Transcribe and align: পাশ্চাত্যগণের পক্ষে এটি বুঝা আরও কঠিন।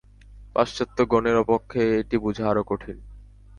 পাশ্চাত্যগণের 0.55 1.37
পক্ষে 1.47 1.81
এটি 1.99 2.15
বুঝা 2.17 2.45
আরও 2.51 2.63
কঠিন। 2.67 2.97